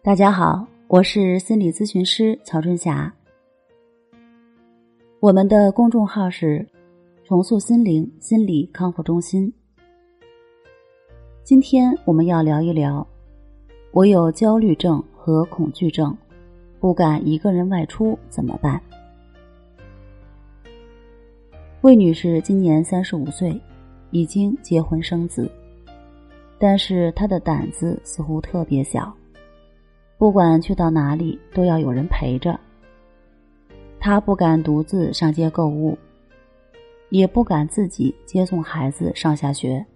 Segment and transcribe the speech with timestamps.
[0.00, 3.12] 大家好，我是心理咨询师曹春霞。
[5.18, 6.66] 我们的公众号是
[7.26, 9.52] “重塑心灵心理康复中心”。
[11.42, 13.04] 今天我们要聊一聊，
[13.90, 16.16] 我有焦虑症和恐惧症，
[16.78, 18.80] 不敢一个人外出怎么办？
[21.80, 23.60] 魏女士今年三十五岁，
[24.12, 25.50] 已经结婚生子，
[26.56, 29.12] 但是她的胆子似乎特别小。
[30.18, 32.58] 不管去到哪里，都要有人陪着。
[34.00, 35.96] 他不敢独自上街购物，
[37.08, 39.86] 也不敢自己接送孩子上下学。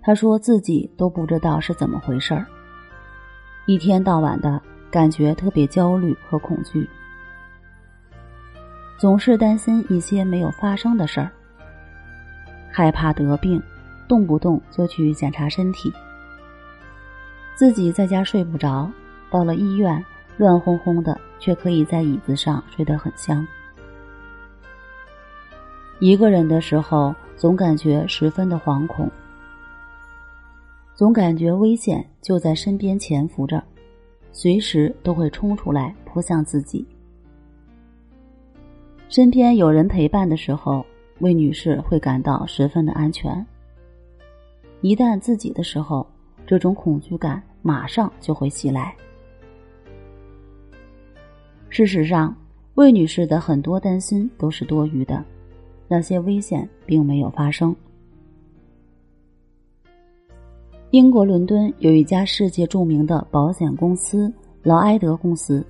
[0.00, 2.46] 他说自己都不知道是怎么回事儿，
[3.66, 6.88] 一天到晚的感觉特别焦虑和恐惧，
[8.96, 11.32] 总是担心一些没有发生的事儿，
[12.70, 13.60] 害怕得病，
[14.06, 15.92] 动不动就去检查身体。
[17.54, 18.90] 自己在家睡不着，
[19.30, 20.04] 到了医院
[20.36, 23.46] 乱哄哄的，却可以在椅子上睡得很香。
[26.00, 29.08] 一个人的时候，总感觉十分的惶恐，
[30.94, 33.62] 总感觉危险就在身边潜伏着，
[34.32, 36.84] 随时都会冲出来扑向自己。
[39.08, 40.84] 身边有人陪伴的时候，
[41.20, 43.46] 魏女士会感到十分的安全。
[44.80, 46.04] 一旦自己的时候，
[46.46, 48.94] 这种恐惧感马上就会袭来。
[51.68, 52.36] 事实上，
[52.74, 55.24] 魏女士的很多担心都是多余的，
[55.88, 57.74] 那些危险并没有发生。
[60.90, 65.66] 英国伦敦有一家世界著名的保险公司——劳埃德公司。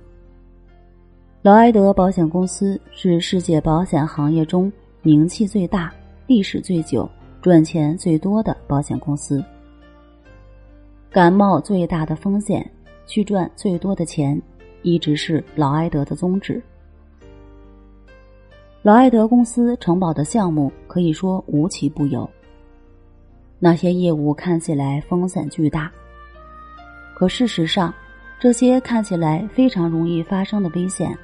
[1.41, 5.91] 劳埃德保险公司是世界保险行业中名气最大、
[6.27, 7.09] 历史最久、
[7.41, 9.43] 赚钱最多的保险公司。
[11.15, 12.69] 感冒最大的风险
[13.07, 14.37] 去赚最多的钱，
[14.81, 16.61] 一直是劳埃德的宗旨。
[18.81, 22.29] 劳埃德公司承保的项目可以说无奇不有。
[23.59, 25.89] 那些业务看起来风险巨大，
[27.13, 27.93] 可事实上，
[28.37, 31.17] 这些看起来非常容易发生的危险，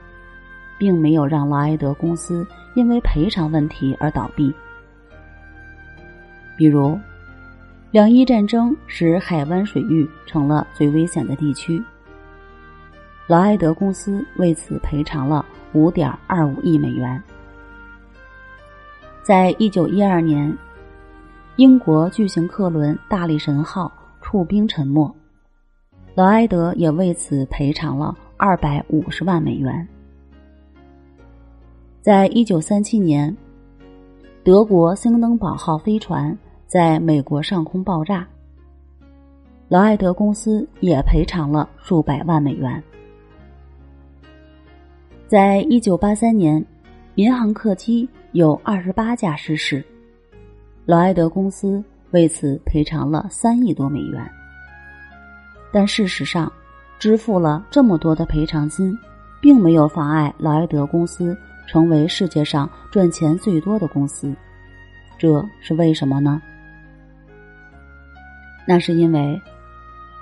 [0.80, 4.54] 并没有让劳埃德公司因为赔偿问题而倒闭。
[6.56, 6.98] 比如。
[7.92, 11.84] 两伊战争使海湾水域成了最危险的地区，
[13.28, 17.22] 劳埃德公司为此赔偿了五点二五亿美元。
[19.22, 20.58] 在一九一二年，
[21.58, 23.92] 英国巨型客轮“大力神号”
[24.24, 25.14] 触冰沉没，
[26.16, 29.86] 劳埃德也为此赔偿了二百五十万美元。
[32.02, 33.36] 在一九三七年，
[34.46, 36.38] 德国“兴登堡号”飞船。
[36.72, 38.26] 在美国上空爆炸，
[39.68, 42.82] 劳埃德公司也赔偿了数百万美元。
[45.28, 46.66] 在一九八三年，
[47.14, 49.84] 民航客机有二十八架失事，
[50.86, 54.26] 劳埃德公司为此赔偿了三亿多美元。
[55.74, 56.50] 但事实上，
[56.98, 58.98] 支付了这么多的赔偿金，
[59.42, 64.34] 并没有妨碍劳埃德公司成为世界上赚钱最多的公司，
[65.18, 66.42] 这是为什么呢？
[68.66, 69.42] 那是因为，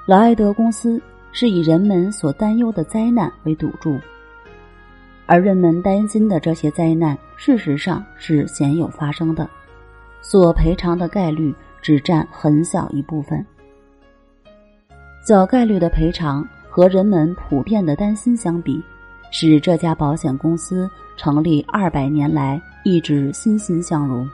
[0.06, 1.02] 劳埃德公司
[1.32, 4.00] 是以人们所担忧的灾难为赌注，
[5.26, 9.48] 而人们担心的这些灾难，事实上是鲜有发生的，
[10.22, 13.46] 所赔偿的概率只占很小一部分。
[15.26, 18.82] 小概率的赔偿和人们普遍的担心相比，
[19.32, 24.28] 使这家保险公司成立二百年来一直欣欣向荣。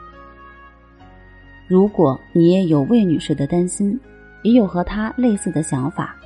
[1.68, 3.98] 如果你也有魏女士的担心，
[4.42, 6.16] 也有和她类似的想法，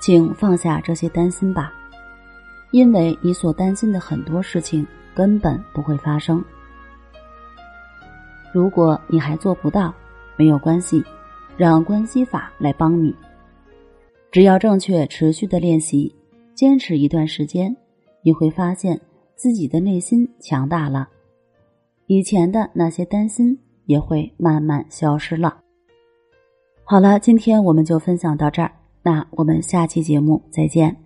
[0.00, 1.72] 请放下这些担心吧，
[2.72, 6.44] 因为你所担心的很多事情根本不会发生。
[8.52, 9.94] 如果你还做不到，
[10.36, 11.02] 没有关系，
[11.56, 13.14] 让关系法来帮你。
[14.30, 16.14] 只要正确、持续的练习，
[16.54, 17.74] 坚持一段时间，
[18.20, 19.00] 你会发现
[19.34, 21.08] 自己的内心强大了，
[22.06, 23.58] 以前的那些担心。
[23.86, 25.56] 也会慢慢消失了。
[26.84, 28.70] 好了，今天我们就分享到这儿，
[29.02, 31.05] 那我们下期节目再见。